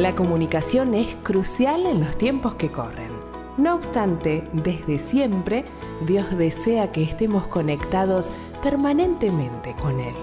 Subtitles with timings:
[0.00, 3.12] La comunicación es crucial en los tiempos que corren.
[3.58, 5.66] No obstante, desde siempre,
[6.06, 8.24] Dios desea que estemos conectados
[8.62, 10.14] permanentemente con Él.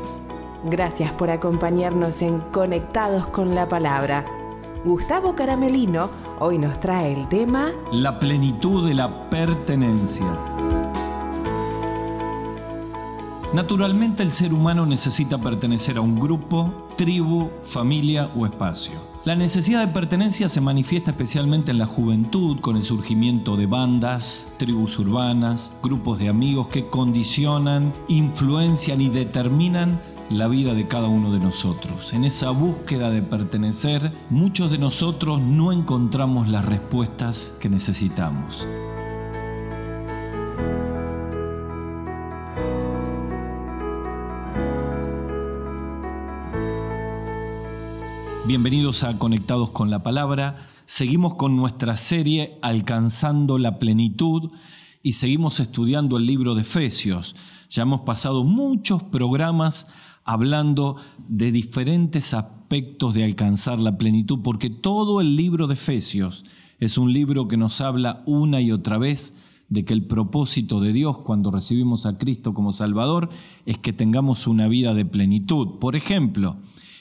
[0.63, 4.25] Gracias por acompañarnos en Conectados con la Palabra.
[4.83, 10.25] Gustavo Caramelino hoy nos trae el tema La plenitud de la pertenencia.
[13.53, 19.16] Naturalmente el ser humano necesita pertenecer a un grupo, tribu, familia o espacio.
[19.27, 24.53] La necesidad de pertenencia se manifiesta especialmente en la juventud con el surgimiento de bandas,
[24.57, 29.99] tribus urbanas, grupos de amigos que condicionan, influencian y determinan
[30.29, 32.13] la vida de cada uno de nosotros.
[32.13, 38.65] En esa búsqueda de pertenecer, muchos de nosotros no encontramos las respuestas que necesitamos.
[48.47, 50.69] Bienvenidos a Conectados con la Palabra.
[50.85, 54.51] Seguimos con nuestra serie Alcanzando la Plenitud
[55.03, 57.35] y seguimos estudiando el libro de Efesios.
[57.69, 59.87] Ya hemos pasado muchos programas
[60.23, 60.95] hablando
[61.27, 66.45] de diferentes aspectos de alcanzar la plenitud, porque todo el libro de Efesios
[66.79, 69.33] es un libro que nos habla una y otra vez
[69.67, 73.27] de que el propósito de Dios cuando recibimos a Cristo como Salvador
[73.65, 75.79] es que tengamos una vida de plenitud.
[75.79, 76.55] Por ejemplo,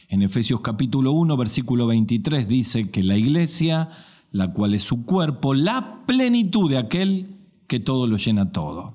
[0.09, 3.89] en Efesios capítulo 1, versículo 23 dice que la iglesia,
[4.31, 8.95] la cual es su cuerpo, la plenitud de aquel que todo lo llena todo.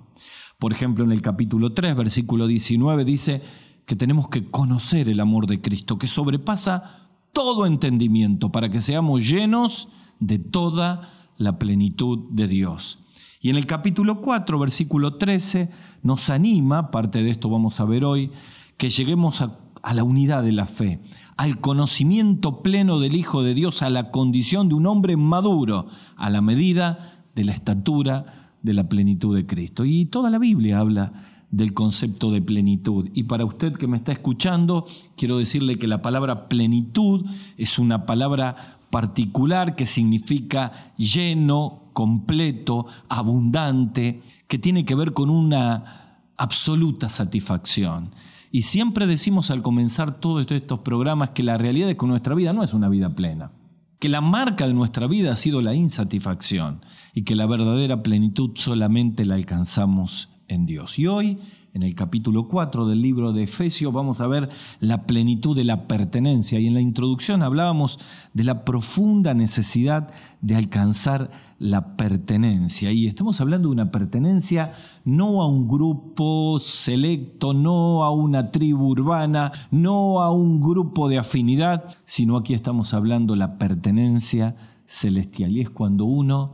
[0.57, 3.41] Por ejemplo, en el capítulo 3, versículo 19 dice
[3.85, 9.27] que tenemos que conocer el amor de Cristo, que sobrepasa todo entendimiento, para que seamos
[9.27, 9.89] llenos
[10.19, 12.99] de toda la plenitud de Dios.
[13.41, 15.69] Y en el capítulo 4, versículo 13,
[16.03, 18.31] nos anima, parte de esto vamos a ver hoy,
[18.77, 20.99] que lleguemos a a la unidad de la fe,
[21.37, 25.87] al conocimiento pleno del Hijo de Dios, a la condición de un hombre maduro,
[26.17, 29.85] a la medida de la estatura de la plenitud de Cristo.
[29.85, 31.13] Y toda la Biblia habla
[31.51, 33.09] del concepto de plenitud.
[33.13, 34.85] Y para usted que me está escuchando,
[35.17, 37.25] quiero decirle que la palabra plenitud
[37.57, 46.19] es una palabra particular que significa lleno, completo, abundante, que tiene que ver con una
[46.37, 48.11] absoluta satisfacción.
[48.51, 52.51] Y siempre decimos al comenzar todos estos programas que la realidad es que nuestra vida
[52.51, 53.53] no es una vida plena,
[53.97, 56.81] que la marca de nuestra vida ha sido la insatisfacción
[57.13, 60.99] y que la verdadera plenitud solamente la alcanzamos en Dios.
[60.99, 61.39] Y hoy
[61.73, 64.49] en el capítulo 4 del libro de Efesios vamos a ver
[64.81, 67.99] la plenitud de la pertenencia y en la introducción hablábamos
[68.33, 72.91] de la profunda necesidad de alcanzar la pertenencia.
[72.91, 74.71] Y estamos hablando de una pertenencia
[75.05, 81.19] no a un grupo selecto, no a una tribu urbana, no a un grupo de
[81.19, 84.55] afinidad, sino aquí estamos hablando la pertenencia
[84.87, 85.51] celestial.
[85.51, 86.53] Y es cuando uno,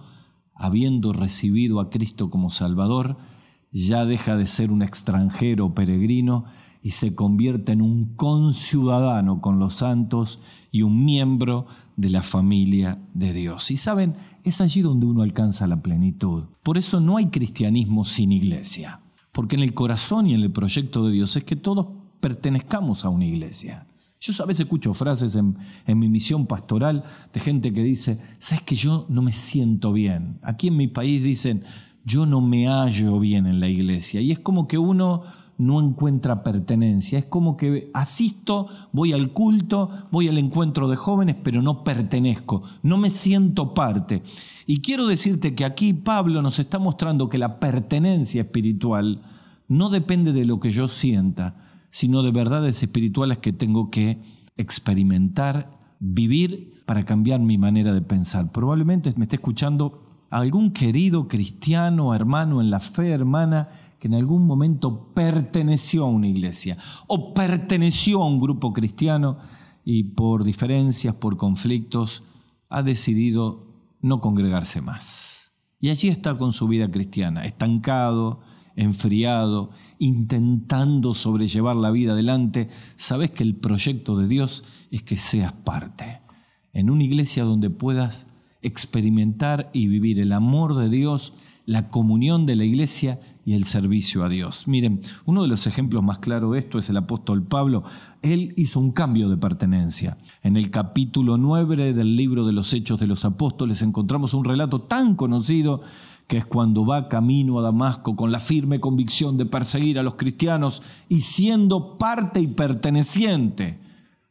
[0.54, 3.18] habiendo recibido a Cristo como Salvador,
[3.72, 6.44] ya deja de ser un extranjero peregrino
[6.82, 11.66] y se convierte en un conciudadano con los santos y un miembro
[11.96, 13.72] de la familia de Dios.
[13.72, 14.16] Y saben,
[14.50, 16.46] es allí donde uno alcanza la plenitud.
[16.64, 21.06] Por eso no hay cristianismo sin iglesia, porque en el corazón y en el proyecto
[21.06, 21.88] de Dios es que todos
[22.20, 23.88] pertenezcamos a una iglesia.
[24.20, 28.64] Yo a veces escucho frases en, en, mi misión pastoral de gente que dice, ¿sabes
[28.64, 30.40] que yo no me siento bien?
[30.42, 31.64] Aquí en mi país dicen,
[32.04, 34.22] yo no me hallo bien en la iglesia.
[34.22, 35.24] Y es como que uno
[35.58, 37.20] no encuentra pertenencia.
[37.20, 42.64] Es como que asisto, voy al culto, voy al encuentro de jóvenes, pero no pertenezco,
[42.84, 44.24] no me siento parte.
[44.66, 49.24] Y quiero decirte que aquí Pablo nos está mostrando que la pertenencia espiritual
[49.68, 51.56] no depende de lo que yo sienta,
[51.90, 54.22] sino de verdades espirituales que tengo que
[54.56, 58.52] experimentar, vivir para cambiar mi manera de pensar.
[58.52, 64.46] Probablemente me esté escuchando algún querido cristiano, hermano en la fe, hermana, que en algún
[64.46, 66.78] momento perteneció a una iglesia
[67.08, 69.38] o perteneció a un grupo cristiano
[69.84, 72.24] y por diferencias, por conflictos,
[72.70, 73.68] ha decidido
[74.02, 75.54] no congregarse más.
[75.80, 78.42] Y allí está con su vida cristiana, estancado,
[78.76, 82.70] enfriado, intentando sobrellevar la vida adelante.
[82.96, 86.22] Sabes que el proyecto de Dios es que seas parte
[86.74, 88.28] en una iglesia donde puedas
[88.62, 91.34] experimentar y vivir el amor de Dios,
[91.68, 94.70] la comunión de la iglesia y el servicio a Dios.
[94.70, 97.84] Miren, uno de los ejemplos más claros de esto es el apóstol Pablo.
[98.22, 100.18] Él hizo un cambio de pertenencia.
[100.44, 104.80] En el capítulo 9 del libro de los Hechos de los Apóstoles encontramos un relato
[104.84, 105.82] tan conocido
[106.28, 110.16] que es cuando va camino a Damasco con la firme convicción de perseguir a los
[110.16, 113.78] cristianos y siendo parte y perteneciente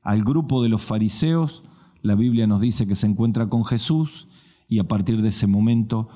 [0.02, 1.64] al grupo de los fariseos,
[2.00, 4.26] la Biblia nos dice que se encuentra con Jesús
[4.70, 6.08] y a partir de ese momento,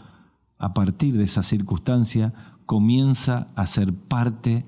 [0.61, 2.33] a partir de esa circunstancia,
[2.67, 4.67] comienza a ser parte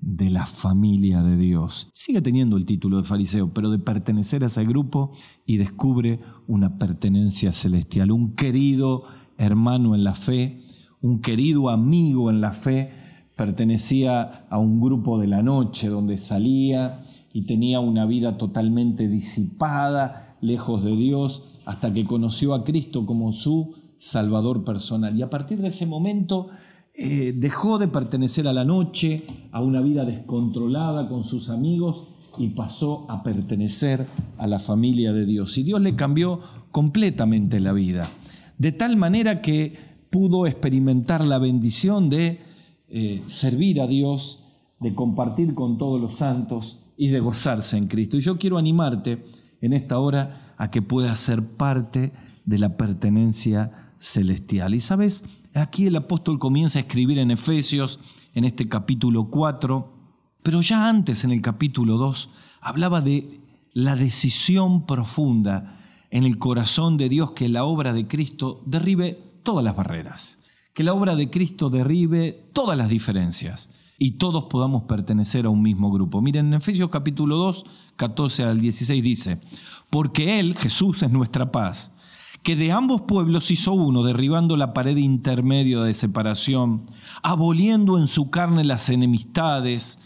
[0.00, 1.90] de la familia de Dios.
[1.94, 5.12] Sigue teniendo el título de fariseo, pero de pertenecer a ese grupo
[5.46, 9.04] y descubre una pertenencia celestial, un querido
[9.38, 10.60] hermano en la fe,
[11.00, 12.92] un querido amigo en la fe,
[13.36, 17.00] pertenecía a un grupo de la noche donde salía
[17.32, 23.32] y tenía una vida totalmente disipada, lejos de Dios, hasta que conoció a Cristo como
[23.32, 25.16] su Salvador personal.
[25.16, 26.48] Y a partir de ese momento
[26.94, 32.08] eh, dejó de pertenecer a la noche, a una vida descontrolada con sus amigos
[32.38, 34.06] y pasó a pertenecer
[34.38, 35.58] a la familia de Dios.
[35.58, 36.40] Y Dios le cambió
[36.70, 38.10] completamente la vida,
[38.58, 39.76] de tal manera que
[40.10, 42.40] pudo experimentar la bendición de
[42.88, 44.44] eh, servir a Dios,
[44.80, 48.16] de compartir con todos los santos y de gozarse en Cristo.
[48.16, 49.24] Y yo quiero animarte
[49.60, 52.12] en esta hora a que puedas ser parte
[52.44, 54.74] de la pertenencia celestial.
[54.74, 55.24] Y sabes,
[55.58, 57.98] Aquí el apóstol comienza a escribir en Efesios,
[58.34, 59.92] en este capítulo 4,
[60.42, 62.30] pero ya antes en el capítulo 2
[62.60, 63.40] hablaba de
[63.72, 65.80] la decisión profunda
[66.10, 70.38] en el corazón de Dios que la obra de Cristo derribe todas las barreras,
[70.74, 75.60] que la obra de Cristo derribe todas las diferencias y todos podamos pertenecer a un
[75.60, 76.22] mismo grupo.
[76.22, 77.64] Miren, en Efesios capítulo 2,
[77.96, 79.40] 14 al 16 dice,
[79.90, 81.90] porque Él, Jesús, es nuestra paz
[82.48, 86.90] que de ambos pueblos hizo uno, derribando la pared intermedia de separación,
[87.22, 89.98] aboliendo en su carne las enemistades,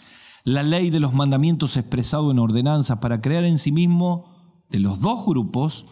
[0.43, 4.25] la ley de los mandamientos expresado en ordenanzas, para crear en sí mismo
[4.71, 5.87] de los dos grupos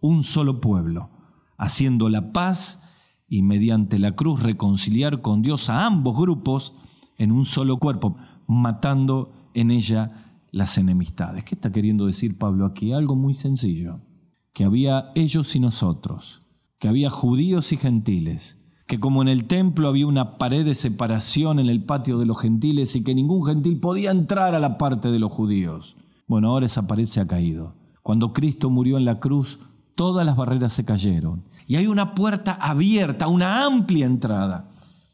[0.00, 1.08] un solo pueblo,
[1.56, 2.82] haciendo la paz
[3.28, 6.74] y mediante la cruz reconciliar con Dios a ambos grupos
[7.16, 8.16] en un solo cuerpo,
[8.48, 11.44] matando en ella las enemistades.
[11.44, 12.92] ¿Qué está queriendo decir Pablo aquí?
[12.92, 14.00] Algo muy sencillo
[14.52, 16.40] que había ellos y nosotros,
[16.78, 21.58] que había judíos y gentiles, que como en el templo había una pared de separación
[21.58, 25.10] en el patio de los gentiles y que ningún gentil podía entrar a la parte
[25.10, 25.96] de los judíos.
[26.26, 27.74] Bueno, ahora esa pared se ha caído.
[28.02, 29.60] Cuando Cristo murió en la cruz,
[29.94, 34.68] todas las barreras se cayeron y hay una puerta abierta, una amplia entrada,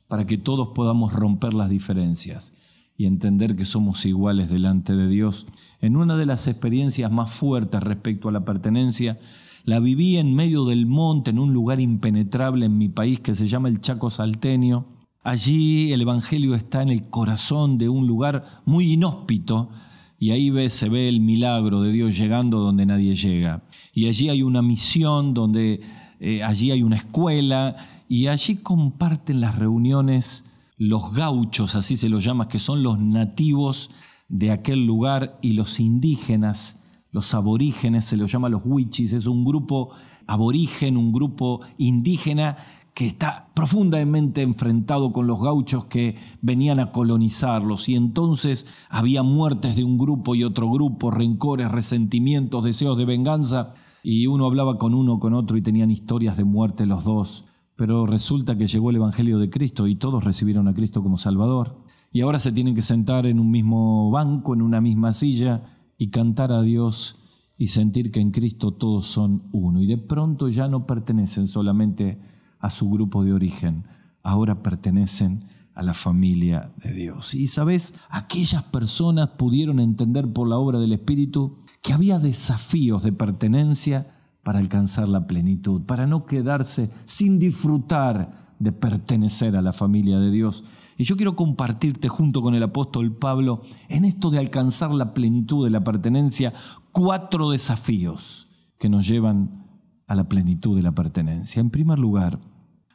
[0.08, 2.54] para que todos podamos romper las diferencias
[2.98, 5.46] y entender que somos iguales delante de Dios.
[5.80, 9.18] En una de las experiencias más fuertes respecto a la pertenencia,
[9.64, 13.46] la viví en medio del monte, en un lugar impenetrable en mi país que se
[13.46, 14.86] llama el Chaco Salteño.
[15.22, 19.70] Allí el Evangelio está en el corazón de un lugar muy inhóspito
[20.18, 23.62] y ahí se ve el milagro de Dios llegando donde nadie llega.
[23.94, 25.82] Y allí hay una misión, donde
[26.18, 27.76] eh, allí hay una escuela
[28.08, 30.47] y allí comparten las reuniones
[30.78, 33.90] los gauchos, así se los llama, que son los nativos
[34.28, 36.78] de aquel lugar, y los indígenas,
[37.10, 39.90] los aborígenes, se los llama los huichis, es un grupo
[40.26, 42.58] aborigen, un grupo indígena
[42.94, 47.88] que está profundamente enfrentado con los gauchos que venían a colonizarlos.
[47.88, 53.74] Y entonces había muertes de un grupo y otro grupo, rencores, resentimientos, deseos de venganza.
[54.02, 57.44] Y uno hablaba con uno, con otro y tenían historias de muerte los dos.
[57.78, 61.84] Pero resulta que llegó el Evangelio de Cristo y todos recibieron a Cristo como Salvador.
[62.10, 65.62] Y ahora se tienen que sentar en un mismo banco, en una misma silla
[65.96, 67.14] y cantar a Dios
[67.56, 69.80] y sentir que en Cristo todos son uno.
[69.80, 72.20] Y de pronto ya no pertenecen solamente
[72.58, 73.84] a su grupo de origen,
[74.24, 77.32] ahora pertenecen a la familia de Dios.
[77.36, 83.12] Y sabes, aquellas personas pudieron entender por la obra del Espíritu que había desafíos de
[83.12, 84.17] pertenencia
[84.48, 90.30] para alcanzar la plenitud, para no quedarse sin disfrutar de pertenecer a la familia de
[90.30, 90.64] Dios.
[90.96, 95.66] Y yo quiero compartirte junto con el apóstol Pablo en esto de alcanzar la plenitud
[95.66, 96.54] de la pertenencia,
[96.92, 99.66] cuatro desafíos que nos llevan
[100.06, 101.60] a la plenitud de la pertenencia.
[101.60, 102.40] En primer lugar,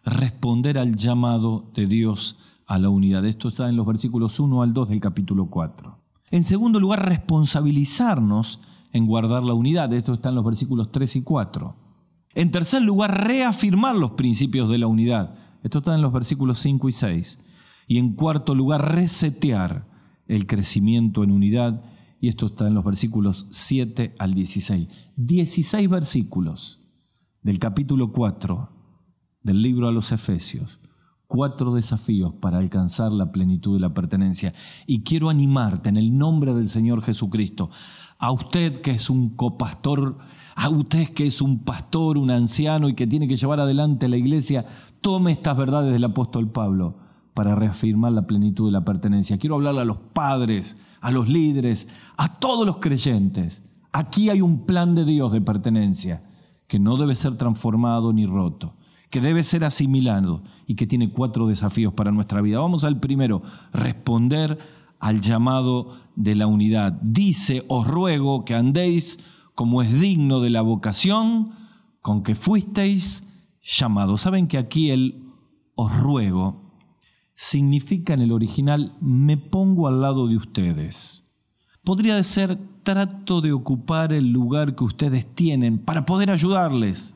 [0.03, 3.24] responder al llamado de Dios a la unidad.
[3.25, 6.00] Esto está en los versículos 1 al 2 del capítulo 4.
[6.31, 8.60] En segundo lugar, responsabilizarnos
[8.93, 9.91] en guardar la unidad.
[9.91, 11.75] Esto está en los versículos 3 y 4.
[12.35, 15.35] En tercer lugar, reafirmar los principios de la unidad.
[15.63, 17.39] Esto está en los versículos 5 y 6.
[17.88, 19.88] Y en cuarto lugar, resetear
[20.27, 21.83] el crecimiento en unidad.
[22.21, 24.88] Y esto está en los versículos 7 al 16.
[25.17, 26.79] 16 versículos
[27.41, 28.69] del capítulo 4
[29.41, 30.79] del libro a los Efesios.
[31.27, 34.53] Cuatro desafíos para alcanzar la plenitud de la pertenencia.
[34.85, 37.71] Y quiero animarte en el nombre del Señor Jesucristo
[38.23, 40.17] a usted que es un copastor,
[40.55, 44.15] a usted que es un pastor, un anciano y que tiene que llevar adelante la
[44.15, 44.65] iglesia,
[45.01, 46.95] tome estas verdades del apóstol Pablo
[47.33, 49.37] para reafirmar la plenitud de la pertenencia.
[49.37, 53.61] Quiero hablarle a los padres, a los líderes, a todos los creyentes.
[53.91, 56.23] Aquí hay un plan de Dios de pertenencia
[56.67, 58.77] que no debe ser transformado ni roto,
[59.09, 62.59] que debe ser asimilado y que tiene cuatro desafíos para nuestra vida.
[62.59, 63.41] Vamos al primero,
[63.73, 64.59] responder
[65.03, 66.93] al llamado de la unidad.
[67.01, 69.19] Dice, os ruego que andéis
[69.55, 71.51] como es digno de la vocación
[72.01, 73.24] con que fuisteis
[73.62, 74.22] llamados.
[74.22, 75.24] Saben que aquí el
[75.75, 76.74] os ruego
[77.36, 81.24] significa en el original me pongo al lado de ustedes
[81.83, 87.15] podría ser trato de ocupar el lugar que ustedes tienen para poder ayudarles.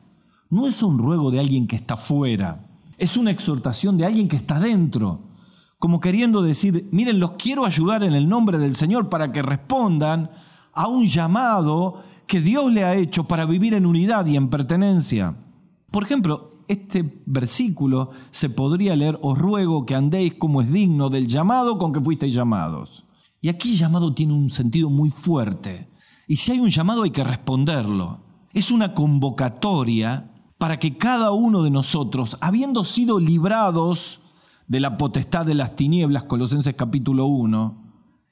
[0.50, 2.66] No es un ruego de alguien que está fuera,
[2.96, 5.20] es una exhortación de alguien que está dentro,
[5.78, 10.30] como queriendo decir, miren, los quiero ayudar en el nombre del Señor para que respondan
[10.72, 15.36] a un llamado que Dios le ha hecho para vivir en unidad y en pertenencia.
[15.90, 21.26] Por ejemplo, este versículo se podría leer, os ruego que andéis como es digno del
[21.26, 23.04] llamado con que fuisteis llamados.
[23.40, 25.88] Y aquí llamado tiene un sentido muy fuerte.
[26.26, 28.20] Y si hay un llamado hay que responderlo.
[28.52, 34.20] Es una convocatoria para que cada uno de nosotros, habiendo sido librados
[34.68, 37.88] de la potestad de las tinieblas, Colosenses capítulo 1,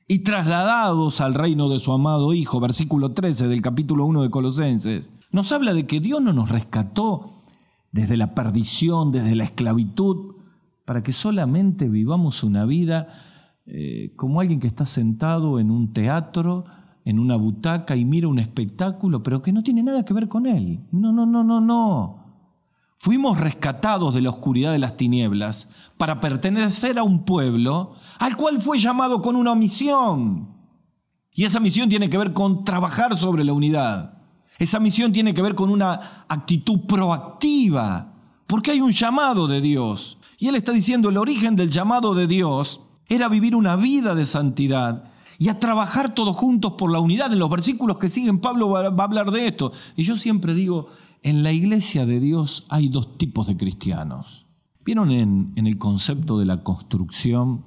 [0.07, 5.11] y trasladados al reino de su amado Hijo, versículo 13 del capítulo 1 de Colosenses,
[5.33, 7.43] nos habla de que Dios no nos rescató
[7.91, 10.37] desde la perdición, desde la esclavitud,
[10.85, 13.09] para que solamente vivamos una vida
[13.65, 16.67] eh, como alguien que está sentado en un teatro,
[17.05, 20.47] en una butaca y mira un espectáculo, pero que no tiene nada que ver con
[20.47, 20.81] él.
[20.93, 22.26] No, no, no, no, no.
[22.99, 28.61] Fuimos rescatados de la oscuridad de las tinieblas para pertenecer a un pueblo al cual
[28.61, 30.49] fue llamado con una misión.
[31.33, 34.15] Y esa misión tiene que ver con trabajar sobre la unidad.
[34.59, 38.15] Esa misión tiene que ver con una actitud proactiva,
[38.47, 40.19] porque hay un llamado de Dios.
[40.39, 44.25] Y Él está diciendo, el origen del llamado de Dios era vivir una vida de
[44.25, 45.05] santidad
[45.39, 47.33] y a trabajar todos juntos por la unidad.
[47.33, 49.73] En los versículos que siguen Pablo va, a hablar de esto.
[49.95, 50.89] Y yo siempre digo,
[51.27, 54.47] en la iglesia de Dios hay dos tipos de cristianos.
[54.85, 57.65] Vieron en, el concepto de la construcción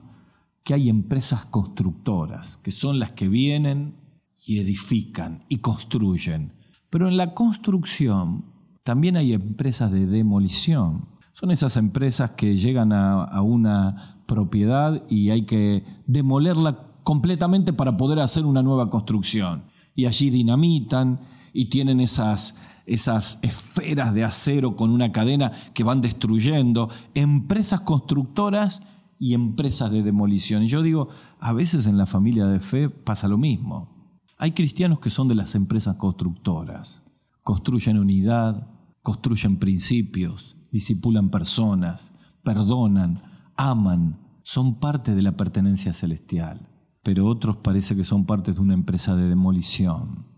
[0.64, 3.98] que hay empresas constructoras, que son las que vienen
[4.46, 6.54] y edifican y construyen.
[6.90, 8.46] Pero en la construcción
[8.84, 11.10] también hay empresas de demolición.
[11.34, 18.20] Son esas empresas que llegan a, una propiedad y hay que demolerla completamente para poder
[18.20, 19.66] hacer una nueva construcción.
[19.96, 21.20] Y allí dinamitan
[21.54, 26.90] y tienen esas, esas esferas de acero con una cadena que van destruyendo.
[27.14, 28.82] Empresas constructoras
[29.20, 30.64] y empresas de demolición.
[30.64, 34.16] Y yo digo, a veces en la familia de fe pasa lo mismo.
[34.38, 37.04] Hay cristianos que son de las empresas constructoras.
[37.44, 38.68] Construyen unidad,
[39.04, 42.14] construyen principios, disipulan personas,
[42.44, 43.22] perdonan,
[43.58, 46.70] aman, son parte de la pertenencia celestial.
[47.04, 50.29] Pero otros parece que son parte de una empresa de demolición.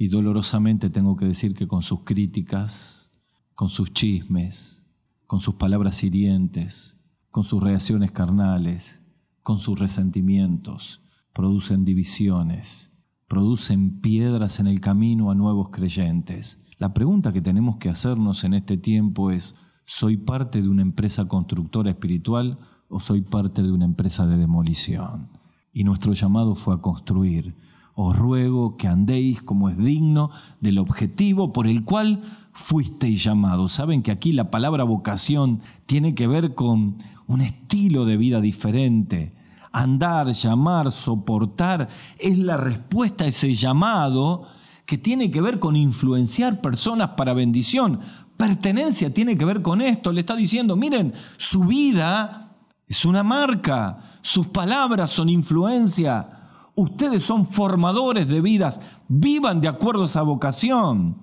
[0.00, 3.12] Y dolorosamente tengo que decir que con sus críticas,
[3.54, 4.86] con sus chismes,
[5.26, 6.96] con sus palabras hirientes,
[7.30, 9.02] con sus reacciones carnales,
[9.42, 11.02] con sus resentimientos,
[11.34, 12.90] producen divisiones,
[13.28, 16.64] producen piedras en el camino a nuevos creyentes.
[16.78, 19.54] La pregunta que tenemos que hacernos en este tiempo es,
[19.84, 25.28] ¿Soy parte de una empresa constructora espiritual o soy parte de una empresa de demolición?
[25.74, 27.54] Y nuestro llamado fue a construir.
[27.94, 30.30] Os ruego que andéis como es digno
[30.60, 33.74] del objetivo por el cual fuisteis llamados.
[33.74, 39.34] Saben que aquí la palabra vocación tiene que ver con un estilo de vida diferente.
[39.72, 44.44] Andar, llamar, soportar es la respuesta a ese llamado
[44.84, 48.00] que tiene que ver con influenciar personas para bendición
[48.40, 50.10] pertenencia tiene que ver con esto.
[50.10, 52.56] Le está diciendo, miren, su vida
[52.88, 56.39] es una marca, sus palabras son influencia,
[56.74, 61.22] ustedes son formadores de vidas, vivan de acuerdo a esa vocación.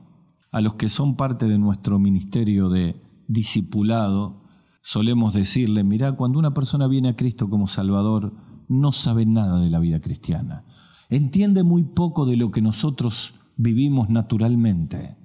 [0.51, 4.43] A los que son parte de nuestro ministerio de discipulado,
[4.81, 8.33] solemos decirle, mira, cuando una persona viene a Cristo como Salvador,
[8.69, 10.65] no sabe nada de la vida cristiana.
[11.09, 15.17] Entiende muy poco de lo que nosotros vivimos naturalmente.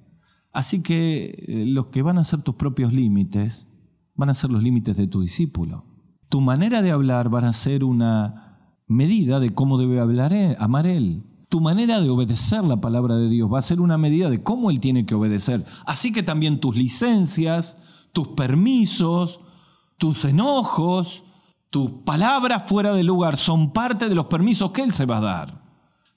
[0.53, 3.69] Así que eh, los que van a ser tus propios límites
[4.15, 5.87] van a ser los límites de tu discípulo.
[6.29, 8.52] Tu manera de hablar va a ser una
[8.93, 11.23] medida de cómo debe hablar él, amar él.
[11.49, 14.71] Tu manera de obedecer la palabra de Dios va a ser una medida de cómo
[14.71, 15.65] él tiene que obedecer.
[15.85, 17.77] Así que también tus licencias,
[18.13, 19.41] tus permisos,
[19.99, 21.25] tus enojos,
[21.71, 25.23] tus palabras fuera de lugar son parte de los permisos que él se va a
[25.23, 25.63] dar.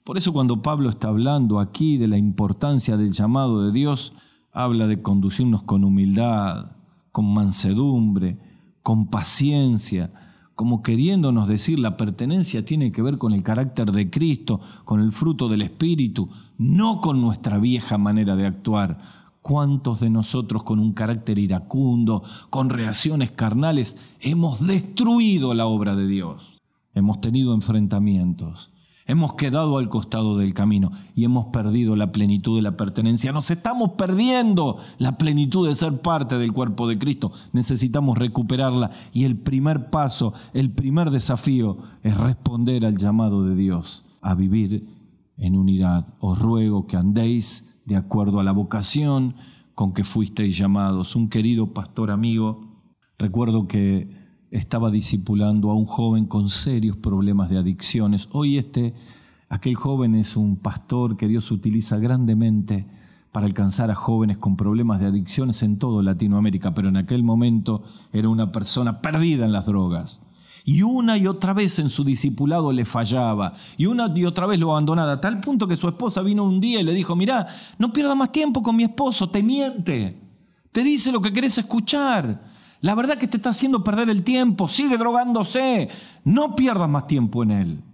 [0.04, 4.12] Por eso cuando Pablo está hablando aquí de la importancia del llamado de Dios,
[4.52, 6.76] habla de conducirnos con humildad,
[7.10, 8.38] con mansedumbre,
[8.82, 10.25] con paciencia,
[10.56, 15.12] como queriéndonos decir la pertenencia tiene que ver con el carácter de Cristo, con el
[15.12, 18.98] fruto del Espíritu, no con nuestra vieja manera de actuar.
[19.42, 26.08] ¿Cuántos de nosotros con un carácter iracundo, con reacciones carnales, hemos destruido la obra de
[26.08, 26.62] Dios?
[26.94, 28.70] Hemos tenido enfrentamientos,
[29.08, 33.30] Hemos quedado al costado del camino y hemos perdido la plenitud de la pertenencia.
[33.30, 37.30] Nos estamos perdiendo la plenitud de ser parte del cuerpo de Cristo.
[37.52, 44.04] Necesitamos recuperarla y el primer paso, el primer desafío es responder al llamado de Dios
[44.22, 44.88] a vivir
[45.36, 46.14] en unidad.
[46.18, 49.36] Os ruego que andéis de acuerdo a la vocación
[49.76, 51.14] con que fuisteis llamados.
[51.14, 52.82] Un querido pastor amigo,
[53.18, 54.15] recuerdo que
[54.50, 58.28] estaba discipulando a un joven con serios problemas de adicciones.
[58.32, 58.94] Hoy este,
[59.48, 62.86] aquel joven es un pastor que Dios utiliza grandemente
[63.32, 67.82] para alcanzar a jóvenes con problemas de adicciones en toda Latinoamérica, pero en aquel momento
[68.12, 70.20] era una persona perdida en las drogas.
[70.64, 74.58] Y una y otra vez en su discipulado le fallaba, y una y otra vez
[74.58, 77.46] lo abandonaba, a tal punto que su esposa vino un día y le dijo, mirá,
[77.78, 80.18] no pierda más tiempo con mi esposo, te miente,
[80.72, 82.55] te dice lo que querés escuchar,
[82.86, 85.88] la verdad que te está haciendo perder el tiempo, sigue drogándose,
[86.22, 87.84] no pierdas más tiempo en él.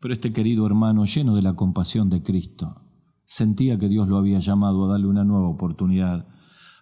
[0.00, 2.80] Pero este querido hermano, lleno de la compasión de Cristo,
[3.26, 6.28] sentía que Dios lo había llamado a darle una nueva oportunidad.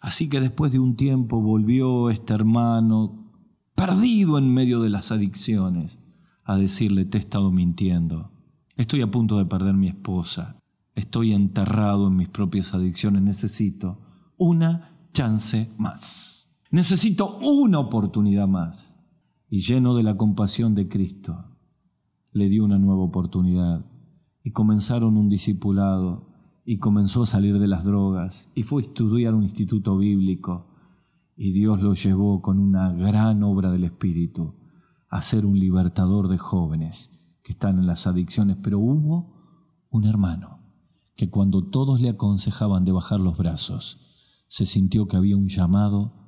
[0.01, 3.33] Así que después de un tiempo volvió este hermano,
[3.75, 5.99] perdido en medio de las adicciones,
[6.45, 8.31] a decirle, te he estado mintiendo.
[8.77, 10.61] Estoy a punto de perder mi esposa.
[10.95, 13.23] Estoy enterrado en mis propias adicciones.
[13.23, 13.99] Necesito
[14.37, 16.46] una chance más.
[16.71, 18.99] Necesito una oportunidad más.
[19.49, 21.57] Y lleno de la compasión de Cristo,
[22.33, 23.87] le dio una nueva oportunidad.
[24.43, 26.33] Y comenzaron un discipulado
[26.65, 30.67] y comenzó a salir de las drogas y fue a estudiar un instituto bíblico.
[31.37, 34.57] Y Dios lo llevó con una gran obra del Espíritu
[35.09, 37.11] a ser un libertador de jóvenes
[37.43, 38.57] que están en las adicciones.
[38.61, 40.59] Pero hubo un hermano
[41.15, 44.01] que cuando todos le aconsejaban de bajar los brazos,
[44.49, 46.26] se sintió que había un llamado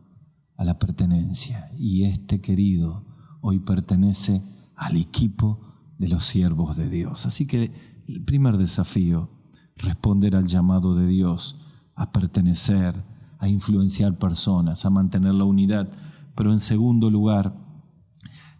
[0.59, 1.71] a la pertenencia.
[1.79, 3.07] Y este querido
[3.40, 4.42] hoy pertenece
[4.75, 5.61] al equipo
[5.97, 7.25] de los siervos de Dios.
[7.25, 7.73] Así que
[8.07, 9.31] el primer desafío,
[9.77, 11.57] responder al llamado de Dios,
[11.94, 13.05] a pertenecer,
[13.38, 15.90] a influenciar personas, a mantener la unidad.
[16.35, 17.57] Pero en segundo lugar,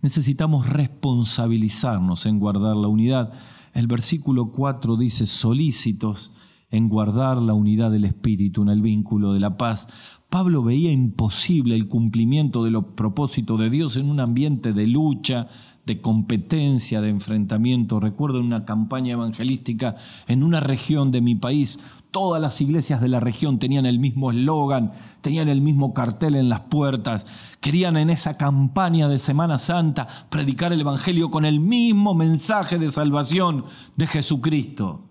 [0.01, 3.33] necesitamos responsabilizarnos en guardar la unidad.
[3.75, 6.31] El versículo 4 dice, solícitos
[6.71, 9.89] en guardar la unidad del Espíritu, en el vínculo de la paz.
[10.29, 15.47] Pablo veía imposible el cumplimiento de los propósitos de Dios en un ambiente de lucha,
[15.87, 17.99] de competencia, de enfrentamiento.
[17.99, 23.21] Recuerdo una campaña evangelística en una región de mi país, todas las iglesias de la
[23.21, 27.25] región tenían el mismo eslogan, tenían el mismo cartel en las puertas,
[27.61, 32.91] querían en esa campaña de Semana Santa predicar el Evangelio con el mismo mensaje de
[32.91, 33.65] salvación
[33.97, 35.08] de Jesucristo.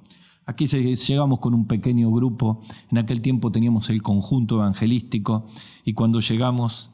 [0.50, 5.46] Aquí llegamos con un pequeño grupo, en aquel tiempo teníamos el conjunto evangelístico
[5.84, 6.92] y cuando llegamos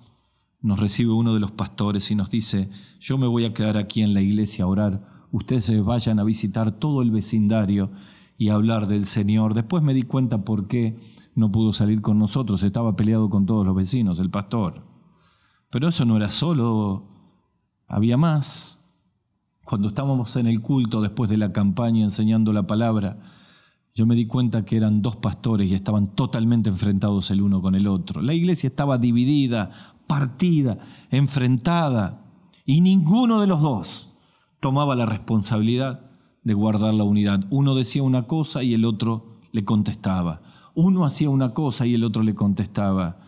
[0.63, 4.01] nos recibe uno de los pastores y nos dice, yo me voy a quedar aquí
[4.01, 7.91] en la iglesia a orar, ustedes vayan a visitar todo el vecindario
[8.39, 9.53] y a hablar del Señor.
[9.53, 10.97] Después me di cuenta por qué
[11.35, 14.81] no pudo salir con nosotros, estaba peleado con todos los vecinos, el pastor.
[15.69, 17.03] Pero eso no era solo,
[17.87, 18.83] había más.
[19.63, 23.19] Cuando estábamos en el culto después de la campaña enseñando la palabra,
[23.95, 27.75] yo me di cuenta que eran dos pastores y estaban totalmente enfrentados el uno con
[27.75, 28.21] el otro.
[28.21, 30.79] La iglesia estaba dividida, partida,
[31.11, 32.25] enfrentada,
[32.65, 34.09] y ninguno de los dos
[34.59, 36.09] tomaba la responsabilidad
[36.43, 37.45] de guardar la unidad.
[37.51, 40.41] Uno decía una cosa y el otro le contestaba.
[40.73, 43.19] Uno hacía una cosa y el otro le contestaba.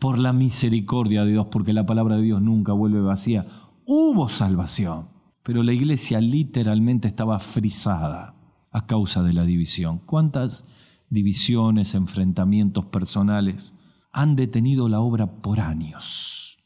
[0.00, 3.46] Por la misericordia de Dios, porque la palabra de Dios nunca vuelve vacía,
[3.84, 5.10] hubo salvación.
[5.44, 8.37] Pero la iglesia literalmente estaba frisada
[8.78, 9.98] a causa de la división.
[9.98, 10.64] ¿Cuántas
[11.10, 13.74] divisiones, enfrentamientos personales
[14.12, 16.58] han detenido la obra por años?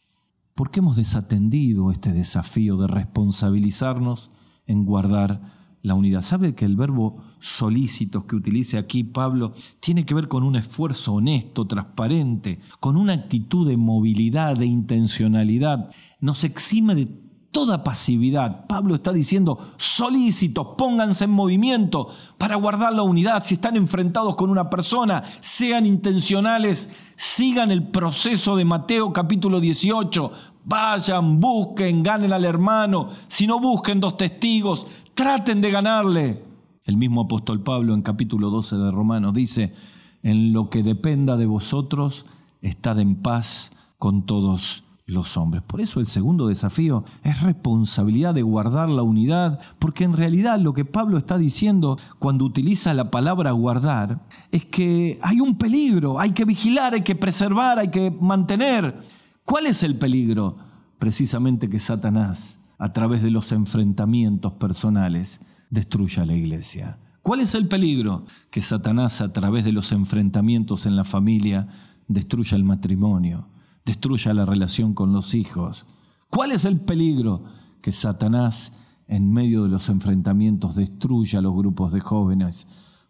[0.55, 4.31] ¿Por qué hemos desatendido este desafío de responsabilizarnos
[4.66, 6.20] en guardar la unidad?
[6.20, 11.14] ¿Sabe que el verbo solícitos que utilice aquí Pablo tiene que ver con un esfuerzo
[11.14, 15.90] honesto, transparente, con una actitud de movilidad, de intencionalidad?
[16.20, 17.22] Nos exime de
[17.53, 18.67] toda pasividad.
[18.67, 23.45] Pablo está diciendo, solícitos, pónganse en movimiento para guardar la unidad.
[23.45, 30.33] Si están enfrentados con una persona, sean intencionales, sigan el proceso de Mateo capítulo 18.
[30.65, 33.09] Vayan, busquen, ganen al hermano.
[33.29, 36.45] Si no busquen dos testigos, traten de ganarle.
[36.85, 39.73] El mismo apóstol Pablo en capítulo 12 de Romanos dice,
[40.23, 42.27] en lo que dependa de vosotros,
[42.61, 45.62] estad en paz con todos los hombres.
[45.62, 50.73] Por eso el segundo desafío es responsabilidad de guardar la unidad, porque en realidad lo
[50.73, 56.31] que Pablo está diciendo cuando utiliza la palabra guardar es que hay un peligro, hay
[56.31, 59.03] que vigilar, hay que preservar, hay que mantener.
[59.45, 60.57] ¿Cuál es el peligro?
[60.99, 66.99] Precisamente que Satanás, a través de los enfrentamientos personales, destruya la iglesia.
[67.23, 68.25] ¿Cuál es el peligro?
[68.51, 71.69] Que Satanás, a través de los enfrentamientos en la familia,
[72.09, 73.49] destruya el matrimonio,
[73.85, 75.87] destruya la relación con los hijos.
[76.31, 77.45] ¿Cuál es el peligro?
[77.81, 78.73] Que Satanás
[79.07, 82.66] en medio de los enfrentamientos destruya los grupos de jóvenes.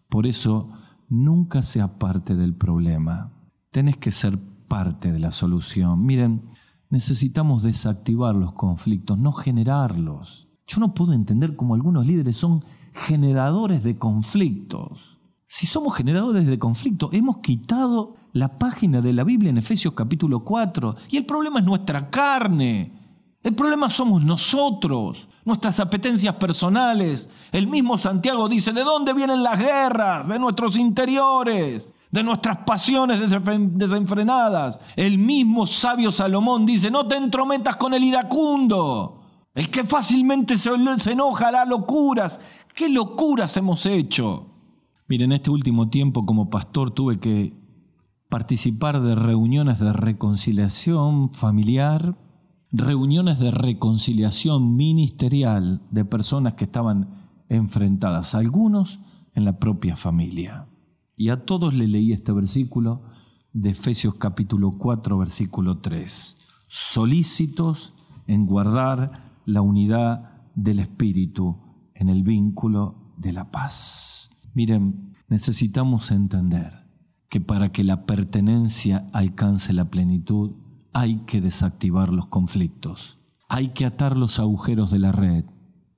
[0.08, 0.70] Por eso,
[1.08, 3.32] nunca sea parte del problema.
[3.70, 6.04] Tenés que ser parte de la solución.
[6.04, 6.42] Miren,
[6.90, 10.48] necesitamos desactivar los conflictos, no generarlos.
[10.66, 15.20] Yo no puedo entender cómo algunos líderes son generadores de conflictos.
[15.54, 20.40] Si somos generadores de conflictos, hemos quitado la página de la Biblia en Efesios capítulo
[20.40, 20.96] 4.
[21.10, 22.90] Y el problema es nuestra carne.
[23.42, 27.28] El problema somos nosotros, nuestras apetencias personales.
[27.52, 30.26] El mismo Santiago dice, ¿de dónde vienen las guerras?
[30.26, 34.80] De nuestros interiores, de nuestras pasiones desenfrenadas.
[34.96, 39.20] El mismo sabio Salomón dice, no te entrometas con el iracundo.
[39.54, 40.70] El que fácilmente se,
[41.10, 42.40] enoja hará locuras.
[42.74, 44.51] ¿Qué locuras hemos hecho?
[45.12, 47.52] Miren, en este último tiempo como pastor tuve que
[48.30, 52.16] participar de reuniones de reconciliación familiar,
[52.70, 57.10] reuniones de reconciliación ministerial de personas que estaban
[57.50, 59.00] enfrentadas, algunos
[59.34, 60.66] en la propia familia.
[61.14, 63.02] Y a todos le leí este versículo
[63.52, 66.38] de Efesios capítulo 4, versículo 3.
[66.68, 67.92] Solícitos
[68.26, 71.58] en guardar la unidad del Espíritu
[71.94, 74.21] en el vínculo de la paz.
[74.54, 76.86] Miren, necesitamos entender
[77.30, 80.52] que para que la pertenencia alcance la plenitud
[80.92, 85.46] hay que desactivar los conflictos, hay que atar los agujeros de la red,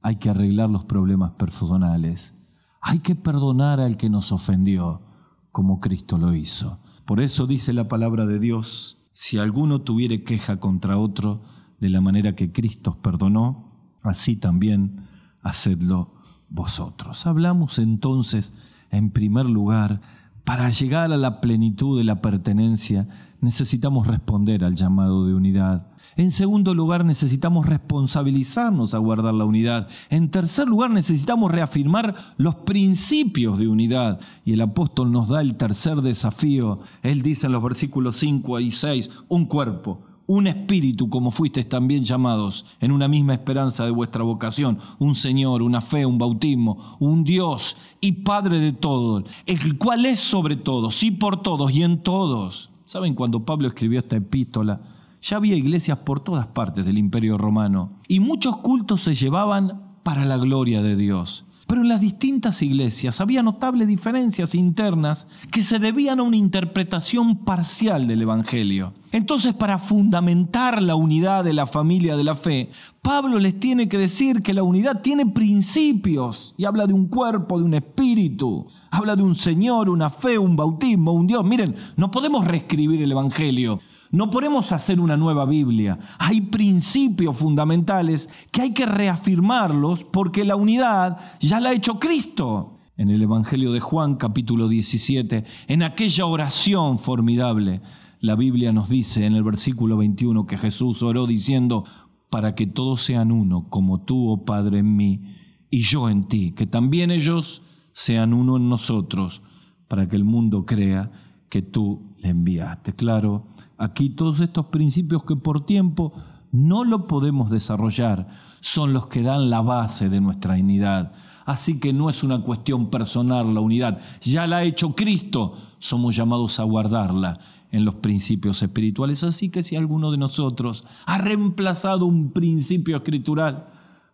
[0.02, 2.36] hay que arreglar los problemas personales,
[2.80, 5.02] hay que perdonar al que nos ofendió,
[5.50, 6.80] como Cristo lo hizo.
[7.04, 11.42] Por eso dice la palabra de Dios, si alguno tuviere queja contra otro,
[11.80, 15.08] de la manera que Cristo perdonó, así también
[15.42, 16.13] hacedlo
[16.54, 17.26] vosotros.
[17.26, 18.54] Hablamos entonces,
[18.90, 20.00] en primer lugar,
[20.44, 23.08] para llegar a la plenitud de la pertenencia,
[23.40, 25.88] necesitamos responder al llamado de unidad.
[26.16, 29.88] En segundo lugar, necesitamos responsabilizarnos a guardar la unidad.
[30.10, 34.20] En tercer lugar, necesitamos reafirmar los principios de unidad.
[34.44, 36.80] Y el apóstol nos da el tercer desafío.
[37.02, 42.04] Él dice en los versículos 5 y 6, un cuerpo un espíritu como fuisteis también
[42.04, 47.24] llamados, en una misma esperanza de vuestra vocación, un Señor, una fe, un bautismo, un
[47.24, 52.02] Dios y Padre de todos, el cual es sobre todos, y por todos y en
[52.02, 52.70] todos.
[52.84, 54.80] ¿Saben cuando Pablo escribió esta epístola?
[55.22, 60.26] Ya había iglesias por todas partes del imperio romano y muchos cultos se llevaban para
[60.26, 61.46] la gloria de Dios.
[61.66, 67.44] Pero en las distintas iglesias había notables diferencias internas que se debían a una interpretación
[67.44, 68.92] parcial del Evangelio.
[69.12, 73.96] Entonces, para fundamentar la unidad de la familia de la fe, Pablo les tiene que
[73.96, 79.14] decir que la unidad tiene principios y habla de un cuerpo, de un espíritu, habla
[79.14, 81.44] de un Señor, una fe, un bautismo, un Dios.
[81.44, 83.80] Miren, no podemos reescribir el Evangelio.
[84.14, 85.98] No podemos hacer una nueva Biblia.
[86.20, 92.76] Hay principios fundamentales que hay que reafirmarlos porque la unidad ya la ha hecho Cristo.
[92.96, 97.82] En el Evangelio de Juan capítulo 17, en aquella oración formidable,
[98.20, 101.84] la Biblia nos dice en el versículo 21 que Jesús oró diciendo,
[102.30, 105.22] para que todos sean uno, como tú, oh Padre, en mí
[105.70, 109.42] y yo en ti, que también ellos sean uno en nosotros,
[109.88, 111.10] para que el mundo crea
[111.48, 112.92] que tú le enviaste.
[112.92, 116.12] Claro, Aquí todos estos principios que por tiempo
[116.52, 118.28] no lo podemos desarrollar
[118.60, 121.12] son los que dan la base de nuestra unidad.
[121.44, 126.14] Así que no es una cuestión personal la unidad, ya la ha hecho Cristo, somos
[126.14, 127.40] llamados a guardarla
[127.72, 129.24] en los principios espirituales.
[129.24, 133.66] Así que si alguno de nosotros ha reemplazado un principio escritural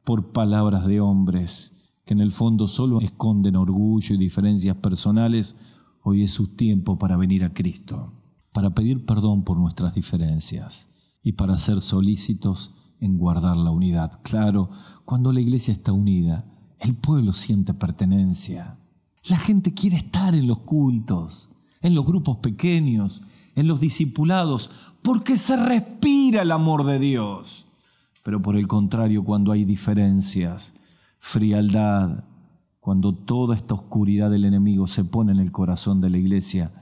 [0.03, 1.75] por palabras de hombres
[2.07, 5.55] que en el fondo solo esconden orgullo y diferencias personales,
[6.03, 8.15] hoy es su tiempo para venir a Cristo
[8.53, 10.89] para pedir perdón por nuestras diferencias
[11.23, 14.21] y para ser solícitos en guardar la unidad.
[14.23, 14.71] Claro,
[15.05, 16.47] cuando la iglesia está unida,
[16.79, 18.79] el pueblo siente pertenencia.
[19.25, 21.51] La gente quiere estar en los cultos,
[21.83, 23.23] en los grupos pequeños,
[23.55, 24.71] en los discipulados,
[25.03, 27.67] porque se respira el amor de Dios.
[28.23, 30.75] Pero por el contrario, cuando hay diferencias,
[31.19, 32.25] frialdad,
[32.81, 36.73] cuando toda esta oscuridad del enemigo se pone en el corazón de la iglesia,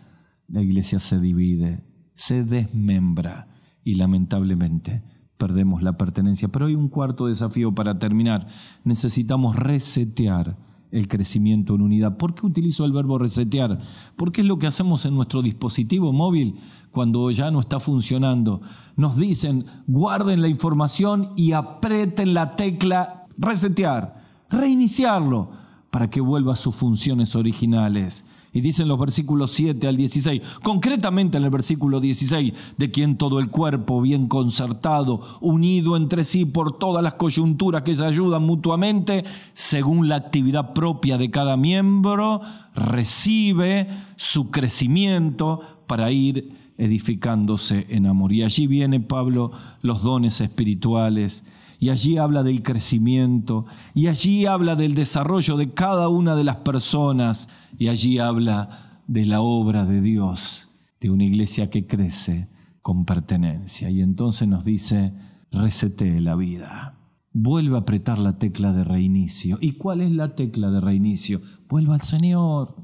[0.49, 1.85] la iglesia se divide,
[2.15, 3.49] se desmembra
[3.85, 5.03] y lamentablemente
[5.37, 6.49] perdemos la pertenencia.
[6.49, 8.49] Pero hay un cuarto desafío para terminar.
[8.85, 10.57] Necesitamos resetear
[10.91, 12.17] el crecimiento en unidad.
[12.17, 13.79] ¿Por qué utilizo el verbo resetear?
[14.17, 16.57] Porque es lo que hacemos en nuestro dispositivo móvil
[16.91, 18.63] cuando ya no está funcionando.
[18.97, 24.17] Nos dicen, guarden la información y aprieten la tecla resetear,
[24.51, 28.25] reiniciarlo para que vuelva a sus funciones originales.
[28.53, 33.41] Y dicen los versículos 7 al 16, concretamente en el versículo 16, de quien todo
[33.41, 39.25] el cuerpo bien concertado, unido entre sí por todas las coyunturas que se ayudan mutuamente,
[39.53, 42.41] según la actividad propia de cada miembro,
[42.75, 48.33] recibe su crecimiento para ir edificándose en amor.
[48.33, 51.45] Y allí viene Pablo los dones espirituales
[51.79, 56.57] y allí habla del crecimiento, y allí habla del desarrollo de cada una de las
[56.57, 62.49] personas, y allí habla de la obra de Dios, de una iglesia que crece
[62.83, 63.91] con pertenencia.
[63.91, 65.15] Y entonces nos dice,
[65.53, 66.95] resetee la vida.
[67.33, 69.59] Vuelve a apretar la tecla de reinicio.
[69.61, 71.41] ¿Y cuál es la tecla de reinicio?
[71.69, 72.75] Vuelva al Señor.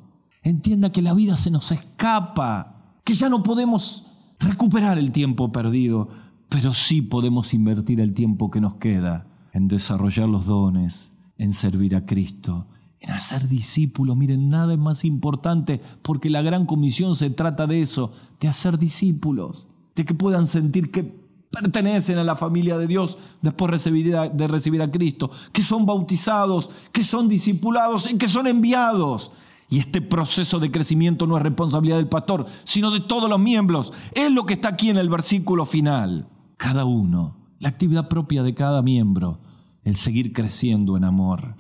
[0.43, 4.07] Entienda que la vida se nos escapa, que ya no podemos
[4.39, 6.09] recuperar el tiempo perdido
[6.55, 11.97] pero sí podemos invertir el tiempo que nos queda en desarrollar los dones, en servir
[11.97, 12.69] a Cristo,
[13.01, 14.17] en hacer discípulos.
[14.17, 18.79] Miren, nada es más importante porque la gran comisión se trata de eso, de hacer
[18.79, 21.03] discípulos, de que puedan sentir que
[21.51, 27.03] pertenecen a la familia de Dios después de recibir a Cristo, que son bautizados, que
[27.03, 29.33] son discipulados y que son enviados.
[29.69, 33.93] Y este proceso de crecimiento no es responsabilidad del pastor, sino de todos los miembros.
[34.13, 36.29] Es lo que está aquí en el versículo final
[36.65, 39.43] cada uno, la actividad propia de cada miembro,
[39.83, 41.57] el seguir creciendo en amor.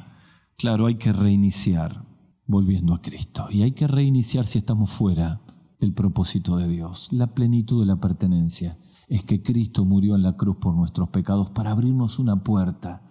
[0.56, 2.06] Claro, hay que reiniciar
[2.46, 5.42] volviendo a Cristo y hay que reiniciar si estamos fuera
[5.78, 7.08] del propósito de Dios.
[7.12, 11.50] La plenitud de la pertenencia es que Cristo murió en la cruz por nuestros pecados
[11.50, 13.02] para abrirnos una puerta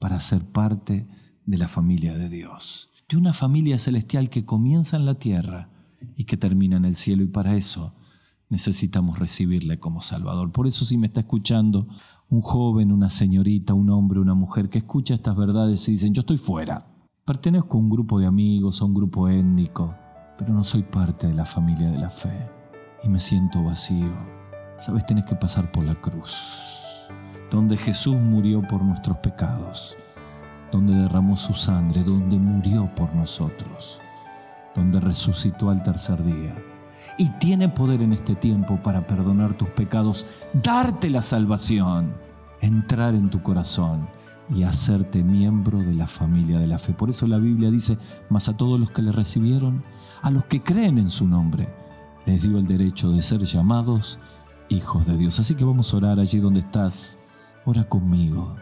[0.00, 1.06] para ser parte
[1.46, 5.70] de la familia de Dios, de una familia celestial que comienza en la tierra
[6.16, 7.94] y que termina en el cielo y para eso
[8.50, 10.52] necesitamos recibirle como Salvador.
[10.52, 11.88] Por eso si me está escuchando
[12.28, 16.20] un joven, una señorita, un hombre, una mujer que escucha estas verdades y dicen, yo
[16.20, 16.86] estoy fuera,
[17.24, 19.94] pertenezco a un grupo de amigos, a un grupo étnico,
[20.36, 22.50] pero no soy parte de la familia de la fe
[23.02, 24.12] y me siento vacío.
[24.78, 27.08] Sabes, tenés que pasar por la cruz,
[27.50, 29.96] donde Jesús murió por nuestros pecados,
[30.70, 34.00] donde derramó su sangre, donde murió por nosotros,
[34.76, 36.54] donde resucitó al tercer día
[37.18, 40.24] y tiene poder en este tiempo para perdonar tus pecados,
[40.62, 42.14] darte la salvación,
[42.60, 44.08] entrar en tu corazón
[44.48, 46.94] y hacerte miembro de la familia de la fe.
[46.94, 47.98] Por eso la Biblia dice,
[48.30, 49.82] más a todos los que le recibieron,
[50.22, 51.68] a los que creen en su nombre,
[52.24, 54.18] les dio el derecho de ser llamados
[54.68, 55.40] hijos de Dios.
[55.40, 57.18] Así que vamos a orar allí donde estás.
[57.64, 58.54] Ora conmigo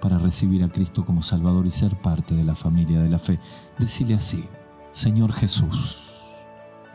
[0.00, 3.40] para recibir a Cristo como Salvador y ser parte de la familia de la fe.
[3.78, 4.44] Decile así,
[4.92, 6.13] Señor Jesús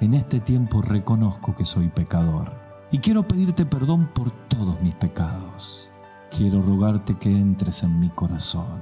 [0.02, 2.52] en este tiempo reconozco que soy pecador
[2.92, 5.92] y quiero pedirte perdón por todos mis pecados.
[6.32, 8.82] Quiero rogarte que entres en mi corazón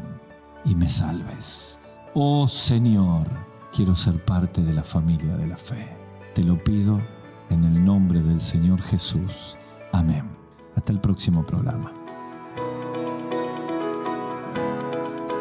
[0.63, 1.79] y me salves.
[2.13, 3.27] Oh Señor,
[3.73, 5.87] quiero ser parte de la familia de la fe.
[6.35, 6.99] Te lo pido
[7.49, 9.57] en el nombre del Señor Jesús.
[9.91, 10.29] Amén.
[10.75, 11.91] Hasta el próximo programa.